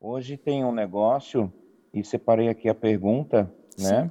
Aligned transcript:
Hoje 0.00 0.36
tem 0.36 0.64
um 0.64 0.72
negócio, 0.72 1.52
e 1.92 2.04
separei 2.04 2.48
aqui 2.48 2.68
a 2.68 2.74
pergunta, 2.74 3.50
né? 3.78 4.10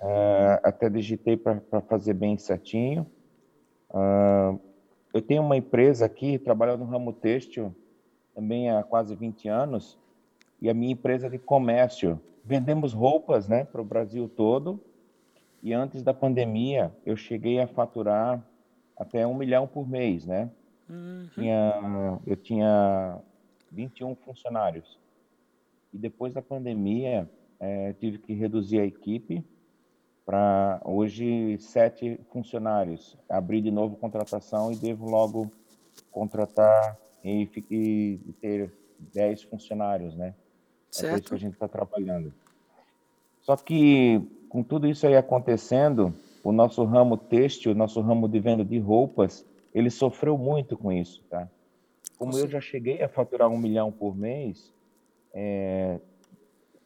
Uh, 0.00 0.60
até 0.62 0.88
digitei 0.88 1.36
para 1.36 1.60
fazer 1.88 2.14
bem 2.14 2.38
certinho. 2.38 3.06
Uh, 3.90 4.60
eu 5.12 5.20
tenho 5.20 5.42
uma 5.42 5.56
empresa 5.56 6.04
aqui, 6.06 6.38
trabalho 6.38 6.76
no 6.76 6.84
ramo 6.84 7.12
têxtil 7.12 7.74
também 8.34 8.70
há 8.70 8.82
quase 8.82 9.14
20 9.14 9.48
anos, 9.48 9.98
e 10.60 10.68
a 10.68 10.74
minha 10.74 10.92
empresa 10.92 11.28
de 11.28 11.38
comércio. 11.38 12.20
Vendemos 12.44 12.92
roupas 12.92 13.48
né, 13.48 13.64
para 13.64 13.80
o 13.80 13.84
Brasil 13.84 14.28
todo, 14.28 14.80
e 15.62 15.72
antes 15.72 16.02
da 16.02 16.12
pandemia 16.12 16.92
eu 17.06 17.16
cheguei 17.16 17.60
a 17.60 17.66
faturar 17.66 18.44
até 18.96 19.26
um 19.26 19.34
milhão 19.34 19.66
por 19.66 19.88
mês, 19.88 20.26
né? 20.26 20.50
Uhum. 20.88 21.28
Tinha, 21.32 22.20
eu 22.26 22.36
tinha 22.36 23.18
21 23.74 24.14
funcionários. 24.16 24.98
E 25.92 25.98
depois 25.98 26.32
da 26.32 26.42
pandemia, 26.42 27.28
é, 27.60 27.92
tive 27.94 28.18
que 28.18 28.32
reduzir 28.32 28.80
a 28.80 28.86
equipe 28.86 29.44
para 30.24 30.80
hoje 30.84 31.58
sete 31.58 32.18
funcionários. 32.30 33.16
Abrir 33.28 33.60
de 33.60 33.70
novo 33.70 33.96
contratação 33.96 34.72
e 34.72 34.76
devo 34.76 35.08
logo 35.08 35.50
contratar 36.10 36.98
e, 37.22 37.48
e 37.70 38.32
ter 38.40 38.72
dez 39.12 39.42
funcionários, 39.42 40.14
né? 40.14 40.34
Certo. 40.90 41.14
É 41.14 41.18
isso 41.18 41.28
que 41.28 41.34
a 41.34 41.38
gente 41.38 41.54
está 41.54 41.68
trabalhando. 41.68 42.32
Só 43.40 43.56
que 43.56 44.22
com 44.48 44.62
tudo 44.62 44.86
isso 44.86 45.06
aí 45.06 45.16
acontecendo, 45.16 46.14
o 46.42 46.52
nosso 46.52 46.84
ramo 46.84 47.16
têxtil, 47.16 47.72
o 47.72 47.74
nosso 47.74 48.00
ramo 48.00 48.28
de 48.28 48.38
venda 48.38 48.64
de 48.64 48.78
roupas, 48.78 49.44
ele 49.74 49.90
sofreu 49.90 50.38
muito 50.38 50.78
com 50.78 50.92
isso, 50.92 51.22
tá? 51.28 51.48
Como 52.18 52.36
eu 52.38 52.48
já 52.48 52.60
cheguei 52.60 53.02
a 53.02 53.08
faturar 53.08 53.48
um 53.48 53.58
milhão 53.58 53.90
por 53.90 54.16
mês, 54.16 54.72
é, 55.32 55.98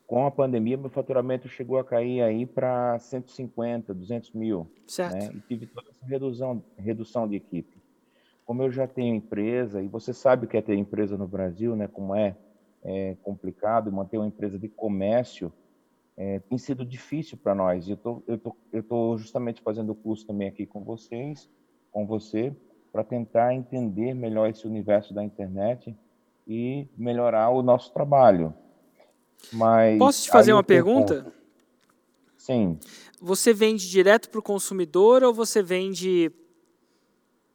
com 0.06 0.24
a 0.24 0.30
pandemia, 0.30 0.78
meu 0.78 0.88
faturamento 0.88 1.48
chegou 1.48 1.78
a 1.78 1.84
cair 1.84 2.22
aí 2.22 2.46
para 2.46 2.98
150, 2.98 3.92
200 3.92 4.32
mil. 4.32 4.66
Certo. 4.86 5.14
Né? 5.14 5.32
E 5.34 5.40
tive 5.40 5.66
toda 5.66 5.90
essa 5.90 6.06
redução, 6.06 6.64
redução 6.78 7.28
de 7.28 7.36
equipe. 7.36 7.76
Como 8.46 8.62
eu 8.62 8.72
já 8.72 8.86
tenho 8.86 9.14
empresa, 9.14 9.82
e 9.82 9.88
você 9.88 10.14
sabe 10.14 10.46
o 10.46 10.48
que 10.48 10.56
é 10.56 10.62
ter 10.62 10.74
empresa 10.74 11.18
no 11.18 11.28
Brasil, 11.28 11.76
né? 11.76 11.86
Como 11.86 12.14
é, 12.14 12.34
é 12.82 13.16
complicado 13.22 13.92
manter 13.92 14.16
uma 14.16 14.26
empresa 14.26 14.58
de 14.58 14.66
comércio, 14.66 15.52
é, 16.16 16.38
tem 16.38 16.56
sido 16.56 16.86
difícil 16.86 17.36
para 17.36 17.54
nós. 17.54 17.86
Eu 17.86 17.98
tô, 17.98 18.22
eu 18.26 18.38
tô, 18.38 18.56
eu 18.72 18.82
tô 18.82 19.18
justamente 19.18 19.60
fazendo 19.60 19.90
o 19.90 19.94
curso 19.94 20.26
também 20.26 20.48
aqui 20.48 20.64
com 20.64 20.82
vocês, 20.82 21.50
com 21.92 22.06
você, 22.06 22.56
para 22.98 23.04
tentar 23.04 23.54
entender 23.54 24.12
melhor 24.12 24.50
esse 24.50 24.66
universo 24.66 25.14
da 25.14 25.22
internet 25.22 25.96
e 26.48 26.88
melhorar 26.96 27.48
o 27.50 27.62
nosso 27.62 27.92
trabalho. 27.92 28.52
Mas 29.52 29.96
Posso 30.00 30.24
te 30.24 30.30
fazer 30.30 30.52
uma 30.52 30.64
pergunta? 30.64 31.22
Ponto. 31.22 31.32
Sim. 32.36 32.76
Você 33.20 33.54
vende 33.54 33.88
direto 33.88 34.28
para 34.28 34.40
o 34.40 34.42
consumidor 34.42 35.22
ou 35.22 35.32
você 35.32 35.62
vende 35.62 36.32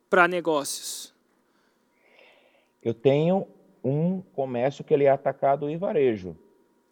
para 0.10 0.30
negócios? 0.30 1.14
Eu 2.82 2.94
tenho 2.94 3.46
um 3.84 4.22
comércio 4.34 4.82
que 4.82 4.94
ele 4.94 5.04
é 5.04 5.10
atacado 5.10 5.70
e 5.70 5.76
varejo. 5.76 6.38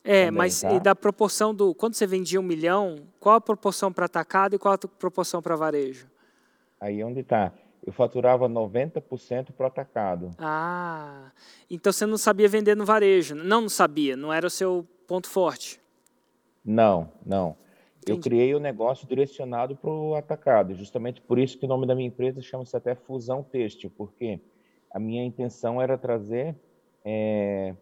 É, 0.04 0.26
também, 0.26 0.38
mas 0.40 0.60
tá? 0.60 0.78
da 0.78 0.94
proporção 0.94 1.56
do. 1.56 1.74
Quando 1.74 1.94
você 1.94 2.06
vendia 2.06 2.38
um 2.38 2.44
milhão, 2.44 2.98
qual 3.18 3.36
a 3.36 3.42
proporção 3.42 3.94
para 3.94 4.08
atacado 4.08 4.58
e 4.58 4.60
qual 4.60 4.74
a 4.74 4.78
proporção 4.78 5.42
para 5.42 5.56
varejo? 5.56 6.10
Aí 6.82 7.02
onde 7.02 7.22
está? 7.22 7.54
Eu 7.84 7.92
faturava 7.92 8.48
90% 8.48 9.52
para 9.52 9.64
o 9.64 9.68
atacado. 9.68 10.32
Ah, 10.38 11.32
então 11.70 11.92
você 11.92 12.06
não 12.06 12.18
sabia 12.18 12.48
vender 12.48 12.76
no 12.76 12.86
varejo? 12.86 13.34
Não, 13.34 13.62
não 13.62 13.70
sabia, 13.70 14.16
não 14.16 14.32
era 14.32 14.46
o 14.46 14.52
seu 14.52 14.88
ponto 15.08 15.28
forte? 15.28 15.82
Não, 16.64 17.12
não. 17.26 17.56
Entendi. 17.98 18.18
Eu 18.18 18.22
criei 18.22 18.54
o 18.54 18.58
um 18.58 18.62
negócio 18.62 19.08
direcionado 19.08 19.76
para 19.76 19.90
o 19.90 20.16
atacado, 20.16 20.76
justamente 20.76 21.22
por 21.22 21.38
isso 21.38 21.58
que 21.58 21.66
o 21.66 21.68
nome 21.68 21.86
da 21.88 21.96
minha 21.96 22.08
empresa 22.08 22.42
chama-se 22.42 22.76
até 22.76 22.96
Fusão 22.96 23.44
Têxtil, 23.44 23.92
porque 23.96 24.40
a 24.92 25.00
minha 25.00 25.24
intenção 25.24 25.82
era 25.82 25.98
trazer 25.98 26.56
é, 27.06 27.76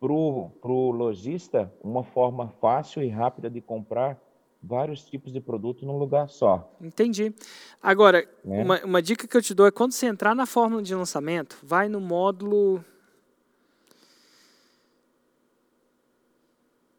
para 0.00 0.12
o 0.12 0.90
lojista 0.90 1.72
uma 1.82 2.02
forma 2.02 2.48
fácil 2.60 3.02
e 3.02 3.08
rápida 3.08 3.48
de 3.48 3.60
comprar 3.60 4.20
vários 4.62 5.04
tipos 5.04 5.32
de 5.32 5.40
produto 5.40 5.84
num 5.84 5.98
lugar 5.98 6.28
só. 6.28 6.70
Entendi. 6.80 7.34
Agora, 7.82 8.28
né? 8.44 8.62
uma, 8.62 8.84
uma 8.84 9.02
dica 9.02 9.26
que 9.26 9.36
eu 9.36 9.42
te 9.42 9.52
dou 9.52 9.66
é 9.66 9.70
quando 9.70 9.92
você 9.92 10.06
entrar 10.06 10.34
na 10.34 10.46
fórmula 10.46 10.82
de 10.82 10.94
lançamento, 10.94 11.58
vai 11.62 11.88
no 11.88 12.00
módulo. 12.00 12.84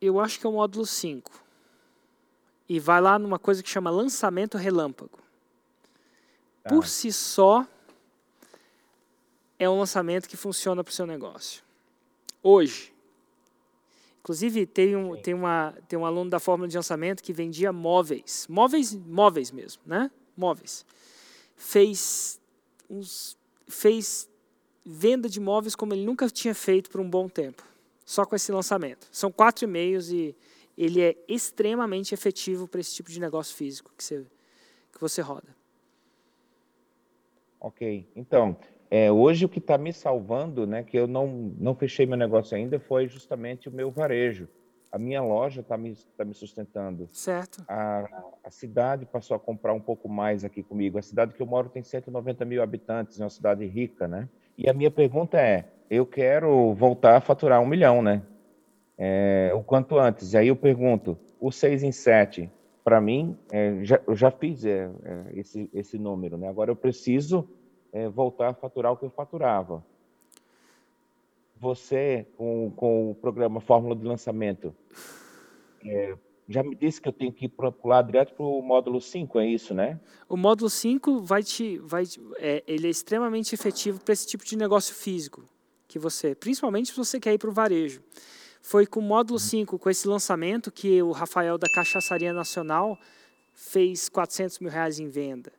Eu 0.01 0.19
acho 0.19 0.39
que 0.39 0.45
é 0.45 0.49
o 0.49 0.53
módulo 0.53 0.85
5. 0.85 1.31
E 2.67 2.79
vai 2.79 2.99
lá 2.99 3.17
numa 3.17 3.39
coisa 3.39 3.63
que 3.63 3.69
chama 3.69 3.89
lançamento 3.89 4.57
relâmpago. 4.57 5.19
Tá. 6.63 6.69
Por 6.69 6.87
si 6.87 7.11
só, 7.11 7.65
é 9.57 9.69
um 9.69 9.79
lançamento 9.79 10.27
que 10.27 10.35
funciona 10.35 10.83
para 10.83 10.91
o 10.91 10.93
seu 10.93 11.05
negócio. 11.05 11.63
Hoje, 12.41 12.92
Inclusive, 14.23 14.65
tem 14.65 14.95
um, 14.95 15.21
tem, 15.21 15.33
uma, 15.33 15.75
tem 15.85 15.99
um 15.99 16.05
aluno 16.05 16.29
da 16.29 16.39
fórmula 16.39 16.65
de 16.65 16.77
lançamento 16.77 17.21
que 17.21 17.33
vendia 17.33 17.73
móveis. 17.73 18.47
Móveis, 18.49 18.95
móveis 18.95 19.51
mesmo, 19.51 19.81
né? 19.85 20.09
Móveis. 20.35 20.85
Fez, 21.57 22.39
uns, 22.89 23.37
fez 23.67 24.29
venda 24.85 25.27
de 25.27 25.41
móveis 25.41 25.75
como 25.75 25.93
ele 25.93 26.05
nunca 26.05 26.29
tinha 26.29 26.55
feito 26.55 26.89
por 26.89 27.01
um 27.01 27.09
bom 27.09 27.27
tempo. 27.27 27.63
Só 28.05 28.25
com 28.25 28.33
esse 28.33 28.49
lançamento. 28.49 29.09
São 29.11 29.29
quatro 29.29 29.65
e-mails 29.65 30.09
e 30.09 30.33
ele 30.77 31.01
é 31.01 31.17
extremamente 31.27 32.13
efetivo 32.13 32.65
para 32.65 32.79
esse 32.79 32.95
tipo 32.95 33.09
de 33.09 33.19
negócio 33.19 33.53
físico 33.53 33.91
que 33.97 34.05
você, 34.05 34.25
que 34.93 35.01
você 35.01 35.21
roda. 35.21 35.53
Ok. 37.59 38.07
Então, 38.15 38.57
é, 38.95 39.11
hoje 39.11 39.43
o 39.43 39.49
que 39.49 39.57
está 39.57 39.75
me 39.75 39.91
salvando, 39.91 40.67
né, 40.67 40.83
que 40.83 40.95
eu 40.95 41.07
não, 41.07 41.51
não 41.57 41.73
fechei 41.73 42.05
meu 42.05 42.15
negócio 42.15 42.55
ainda, 42.55 42.79
foi 42.79 43.07
justamente 43.07 43.67
o 43.67 43.71
meu 43.71 43.89
varejo. 43.89 44.47
A 44.91 44.99
minha 44.99 45.19
loja 45.19 45.61
está 45.61 45.75
me, 45.75 45.95
tá 46.15 46.23
me 46.23 46.35
sustentando. 46.35 47.09
Certo. 47.11 47.63
A, 47.67 48.07
a 48.43 48.51
cidade 48.51 49.07
passou 49.07 49.35
a 49.35 49.39
comprar 49.39 49.73
um 49.73 49.79
pouco 49.79 50.07
mais 50.07 50.45
aqui 50.45 50.61
comigo. 50.61 50.99
A 50.99 51.01
cidade 51.01 51.33
que 51.33 51.41
eu 51.41 51.47
moro 51.47 51.69
tem 51.69 51.81
190 51.81 52.45
mil 52.45 52.61
habitantes, 52.61 53.19
é 53.19 53.23
uma 53.23 53.31
cidade 53.31 53.65
rica, 53.65 54.07
né? 54.07 54.29
E 54.55 54.69
a 54.69 54.73
minha 54.73 54.91
pergunta 54.91 55.41
é, 55.41 55.65
eu 55.89 56.05
quero 56.05 56.75
voltar 56.75 57.17
a 57.17 57.19
faturar 57.19 57.59
um 57.59 57.65
milhão, 57.65 57.99
né? 57.99 58.21
É, 58.95 59.51
o 59.55 59.63
quanto 59.63 59.97
antes. 59.97 60.33
E 60.33 60.37
aí 60.37 60.49
eu 60.49 60.55
pergunto, 60.55 61.17
o 61.39 61.51
6 61.51 61.81
em 61.81 61.91
7, 61.91 62.47
para 62.83 63.01
mim, 63.01 63.35
é, 63.51 63.79
já, 63.81 63.99
eu 64.05 64.15
já 64.15 64.29
fiz 64.29 64.63
é, 64.63 64.87
é, 65.03 65.39
esse, 65.39 65.67
esse 65.73 65.97
número, 65.97 66.37
né? 66.37 66.47
Agora 66.47 66.69
eu 66.69 66.75
preciso 66.75 67.49
é, 67.93 68.09
voltar 68.09 68.49
a 68.49 68.53
faturar 68.53 68.91
o 68.91 68.97
que 68.97 69.05
eu 69.05 69.09
faturava. 69.11 69.85
Você, 71.57 72.27
com, 72.35 72.71
com 72.75 73.11
o 73.11 73.15
programa 73.15 73.61
Fórmula 73.61 73.95
de 73.95 74.03
Lançamento, 74.03 74.75
é, 75.85 76.17
já 76.49 76.63
me 76.63 76.75
disse 76.75 76.99
que 76.99 77.07
eu 77.07 77.13
tenho 77.13 77.31
que 77.31 77.47
pular 77.47 78.01
direto 78.01 78.33
para 78.33 78.45
o 78.45 78.61
módulo 78.61 78.99
5, 78.99 79.39
é 79.39 79.47
isso, 79.47 79.73
né? 79.73 79.99
O 80.27 80.35
módulo 80.35 80.69
5 80.69 81.21
vai 81.21 81.43
te, 81.43 81.77
vai, 81.77 82.03
é, 82.37 82.63
ele 82.67 82.87
é 82.87 82.89
extremamente 82.89 83.53
efetivo 83.53 84.01
para 84.01 84.11
esse 84.11 84.27
tipo 84.27 84.43
de 84.43 84.57
negócio 84.57 84.93
físico 84.93 85.45
que 85.87 85.99
você, 85.99 86.33
principalmente 86.33 86.89
se 86.89 86.97
você 86.97 87.19
quer 87.19 87.33
ir 87.33 87.37
para 87.37 87.49
o 87.49 87.53
varejo. 87.53 88.01
Foi 88.61 88.87
com 88.87 88.99
o 88.99 89.03
módulo 89.03 89.37
5, 89.37 89.77
com 89.77 89.89
esse 89.89 90.07
lançamento, 90.07 90.71
que 90.71 91.01
o 91.03 91.11
Rafael 91.11 91.57
da 91.57 91.67
Cachaçaria 91.69 92.33
Nacional 92.33 92.97
fez 93.53 94.09
400 94.09 94.59
mil 94.59 94.71
reais 94.71 94.99
em 94.99 95.07
venda 95.07 95.51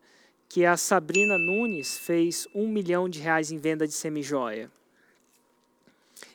que 0.49 0.65
a 0.65 0.77
Sabrina 0.77 1.38
Nunes 1.38 1.97
fez 1.97 2.47
um 2.55 2.69
milhão 2.69 3.09
de 3.09 3.21
reais 3.21 3.50
em 3.50 3.59
venda 3.59 3.87
de 3.87 3.94
semijoia. 3.94 4.71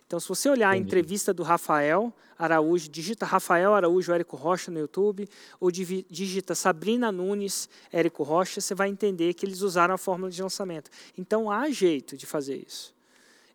Então, 0.05 0.19
se 0.19 0.27
você 0.27 0.49
olhar 0.49 0.69
Entendi. 0.75 0.83
a 0.83 0.87
entrevista 0.87 1.33
do 1.33 1.43
Rafael 1.43 2.11
Araújo, 2.37 2.89
digita 2.89 3.25
Rafael 3.25 3.75
Araújo 3.75 4.11
Érico 4.11 4.35
Rocha 4.35 4.71
no 4.71 4.79
YouTube, 4.79 5.29
ou 5.59 5.69
digita 5.69 6.55
Sabrina 6.55 7.11
Nunes 7.11 7.69
Érico 7.91 8.23
Rocha, 8.23 8.59
você 8.59 8.73
vai 8.73 8.89
entender 8.89 9.33
que 9.35 9.45
eles 9.45 9.61
usaram 9.61 9.93
a 9.93 9.97
fórmula 9.97 10.31
de 10.31 10.41
lançamento. 10.41 10.89
Então, 11.17 11.51
há 11.51 11.69
jeito 11.69 12.17
de 12.17 12.25
fazer 12.25 12.63
isso. 12.67 12.93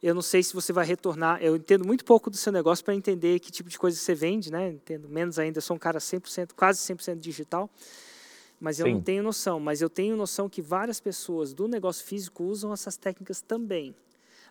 Eu 0.01 0.15
não 0.15 0.23
sei 0.23 0.43
se 0.43 0.53
você 0.53 0.73
vai 0.73 0.85
retornar, 0.85 1.43
eu 1.43 1.57
entendo 1.57 1.85
muito 1.85 2.05
pouco 2.05 2.29
do 2.29 2.37
seu 2.37 2.53
negócio 2.53 2.85
para 2.85 2.95
entender 2.95 3.41
que 3.41 3.51
tipo 3.51 3.71
de 3.71 3.79
coisa 3.79 3.99
você 3.99 4.15
vende, 4.15 4.53
né? 4.53 4.69
Entendo 4.69 5.09
menos 5.09 5.39
ainda, 5.39 5.63
sou 5.63 5.75
um 5.77 5.79
cara 5.79 5.99
100%, 5.99 6.51
quase 6.55 6.79
100% 6.81 7.19
digital 7.19 7.71
mas 8.61 8.79
eu 8.79 8.87
Sim. 8.87 8.95
não 8.95 9.01
tenho 9.01 9.23
noção. 9.23 9.61
Mas 9.61 9.81
eu 9.83 9.91
tenho 9.91 10.17
noção 10.17 10.49
que 10.49 10.63
várias 10.63 11.01
pessoas 11.01 11.53
do 11.53 11.69
negócio 11.69 12.05
físico 12.05 12.45
usam 12.45 12.73
essas 12.73 12.97
técnicas 12.97 13.41
também. 13.41 13.95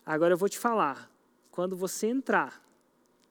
Agora 0.04 0.34
eu 0.34 0.38
vou 0.38 0.48
te 0.48 0.58
falar, 0.58 1.10
quando 1.50 1.76
você 1.76 2.08
entrar 2.08 2.62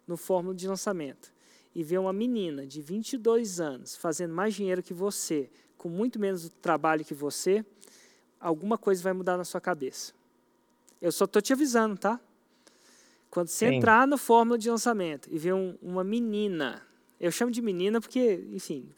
no 0.07 0.17
fórmula 0.17 0.55
de 0.55 0.67
lançamento 0.67 1.31
e 1.73 1.83
ver 1.83 1.99
uma 1.99 2.13
menina 2.13 2.65
de 2.65 2.81
22 2.81 3.59
anos 3.59 3.95
fazendo 3.95 4.33
mais 4.33 4.53
dinheiro 4.53 4.83
que 4.83 4.93
você, 4.93 5.49
com 5.77 5.89
muito 5.89 6.19
menos 6.19 6.49
trabalho 6.61 7.05
que 7.05 7.13
você, 7.13 7.65
alguma 8.39 8.77
coisa 8.77 9.01
vai 9.01 9.13
mudar 9.13 9.37
na 9.37 9.43
sua 9.43 9.61
cabeça. 9.61 10.13
Eu 11.01 11.11
só 11.11 11.25
estou 11.25 11.41
te 11.41 11.53
avisando, 11.53 11.97
tá? 11.97 12.19
Quando 13.29 13.47
você 13.47 13.67
Sim. 13.67 13.75
entrar 13.75 14.07
no 14.07 14.17
fórmula 14.17 14.57
de 14.57 14.69
lançamento 14.69 15.27
e 15.31 15.37
ver 15.37 15.53
um, 15.53 15.77
uma 15.81 16.03
menina, 16.03 16.81
eu 17.19 17.31
chamo 17.31 17.51
de 17.51 17.61
menina 17.61 17.99
porque, 17.99 18.47
enfim, 18.51 18.89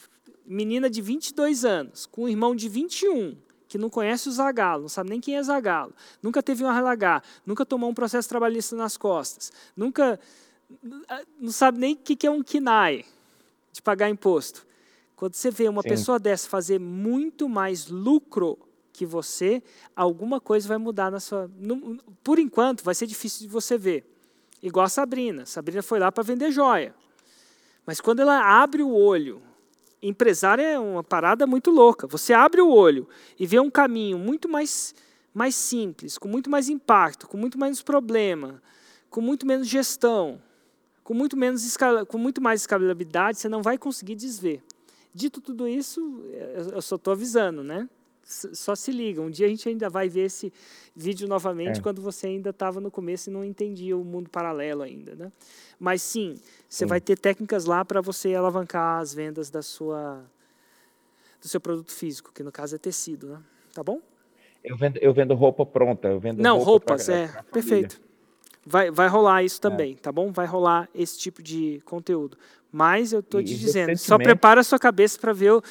menina 0.46 0.90
de 0.90 1.02
22 1.02 1.66
anos, 1.66 2.06
com 2.06 2.24
um 2.24 2.30
irmão 2.30 2.56
de 2.56 2.70
21, 2.70 3.38
que 3.68 3.78
não 3.78 3.90
conhece 3.90 4.30
o 4.30 4.32
Zagalo, 4.32 4.84
não 4.84 4.90
sabe 4.90 5.10
nem 5.10 5.20
quem 5.20 5.38
é 5.38 5.44
Zagalo, 5.44 5.94
nunca 6.22 6.42
teve 6.42 6.64
um 6.64 6.70
RLH, 6.70 7.22
nunca 7.46 7.66
tomou 7.66 7.90
um 7.90 7.94
processo 7.94 8.30
trabalhista 8.30 8.76
nas 8.76 8.96
costas, 8.96 9.52
nunca 9.76 10.20
não 11.40 11.52
sabe 11.52 11.80
nem 11.80 11.94
o 11.94 11.98
que 11.98 12.26
é 12.26 12.32
um 12.32 12.44
KINAI, 12.44 13.06
de 13.72 13.82
pagar 13.82 14.10
imposto. 14.10 14.66
Quando 15.16 15.34
você 15.34 15.50
vê 15.50 15.68
uma 15.70 15.82
Sim. 15.82 15.90
pessoa 15.90 16.20
dessa 16.20 16.50
fazer 16.50 16.80
muito 16.80 17.48
mais 17.48 17.88
lucro 17.88 18.58
que 18.92 19.06
você, 19.06 19.62
alguma 19.96 20.40
coisa 20.40 20.68
vai 20.68 20.78
mudar 20.78 21.12
na 21.12 21.20
sua. 21.20 21.50
Por 22.24 22.40
enquanto, 22.40 22.84
vai 22.84 22.96
ser 22.96 23.08
difícil 23.08 23.42
de 23.42 23.48
você 23.48 23.78
ver. 23.78 24.06
Igual 24.62 24.86
a 24.86 24.90
Sabrina. 24.90 25.46
Sabrina 25.46 25.82
foi 25.82 26.00
lá 26.00 26.12
para 26.12 26.24
vender 26.24 26.52
joia. 26.52 26.96
Mas 27.86 28.02
quando 28.02 28.22
ela 28.22 28.62
abre 28.62 28.82
o 28.82 28.92
olho, 28.92 29.42
empresário 30.08 30.64
é 30.64 30.80
uma 30.80 31.04
parada 31.04 31.48
muito 31.48 31.72
louca. 31.72 32.08
Você 32.08 32.34
abre 32.34 32.62
o 32.62 32.70
olho 32.70 33.08
e 33.40 33.46
vê 33.46 33.60
um 33.60 33.70
caminho 33.70 34.18
muito 34.18 34.48
mais, 34.48 34.94
mais 35.34 35.56
simples, 35.56 36.18
com 36.18 36.28
muito 36.28 36.50
mais 36.50 36.70
impacto, 36.70 37.28
com 37.28 37.38
muito 37.38 37.60
menos 37.60 37.82
problema, 37.82 38.62
com 39.10 39.22
muito 39.22 39.46
menos 39.46 39.68
gestão, 39.68 40.42
com 41.04 41.14
muito, 41.14 41.38
menos 41.38 41.78
com 42.08 42.18
muito 42.18 42.42
mais 42.42 42.62
escalabilidade, 42.62 43.38
você 43.38 43.48
não 43.48 43.62
vai 43.62 43.78
conseguir 43.78 44.16
desver. 44.16 44.64
Dito 45.14 45.40
tudo 45.40 45.68
isso, 45.68 46.24
eu 46.74 46.82
só 46.82 46.96
estou 46.96 47.14
avisando, 47.14 47.64
né? 47.64 47.88
Só 48.26 48.74
se 48.74 48.92
liga. 48.92 49.22
Um 49.22 49.30
dia 49.30 49.46
a 49.46 49.50
gente 49.50 49.70
ainda 49.70 49.88
vai 49.88 50.10
ver 50.10 50.26
esse 50.26 50.52
vídeo 50.96 51.28
novamente 51.28 51.80
é. 51.80 51.84
quando 51.84 52.02
você 52.02 52.26
ainda 52.26 52.50
estava 52.50 52.82
no 52.82 52.90
começo 52.90 53.30
e 53.30 53.34
não 53.34 53.46
entendia 53.46 53.96
o 53.96 54.04
mundo 54.04 54.32
paralelo 54.32 54.82
ainda, 54.82 55.14
né? 55.14 55.32
Mas 55.80 56.02
sim, 56.02 56.34
você 56.68 56.86
sim. 56.86 56.86
vai 56.88 57.00
ter 57.00 57.20
técnicas 57.20 57.66
lá 57.66 57.86
para 57.86 58.02
você 58.02 58.34
alavancar 58.34 59.00
as 59.00 59.14
vendas 59.14 59.52
da 59.52 59.62
sua 59.62 60.26
do 61.40 61.48
seu 61.48 61.62
produto 61.62 61.92
físico, 61.92 62.32
que 62.34 62.42
no 62.42 62.52
caso 62.52 62.76
é 62.76 62.80
tecido, 62.80 63.28
né? 63.28 63.44
Tá 63.72 63.84
bom? 63.84 64.02
Eu 64.64 64.76
vendo, 64.76 64.98
eu 64.98 65.14
vendo 65.14 65.36
roupa 65.36 65.64
pronta, 65.64 66.08
eu 66.08 66.20
vendo 66.20 66.42
Não, 66.42 66.58
roupa 66.58 66.94
roupas, 66.94 67.06
pra, 67.06 67.16
é, 67.16 67.28
pra 67.28 67.44
perfeito. 67.44 68.02
Vai, 68.66 68.90
vai 68.90 69.08
rolar 69.08 69.44
isso 69.44 69.58
é. 69.58 69.62
também, 69.62 69.94
é. 69.94 69.96
tá 69.96 70.12
bom? 70.12 70.32
Vai 70.32 70.48
rolar 70.48 70.90
esse 70.94 71.18
tipo 71.18 71.44
de 71.44 71.82
conteúdo. 71.86 72.38
Mas 72.72 73.14
eu 73.14 73.20
estou 73.20 73.42
te 73.42 73.58
dizendo, 73.58 73.96
só 73.98 74.18
prepara 74.18 74.62
a 74.62 74.64
sua 74.64 74.80
cabeça 74.80 75.18
para 75.20 75.32
ver 75.32 75.54
o, 75.54 75.64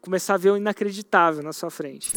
começar 0.00 0.34
a 0.34 0.36
ver 0.38 0.50
o 0.50 0.56
inacreditável 0.56 1.42
na 1.42 1.52
sua 1.52 1.70
frente. 1.70 2.12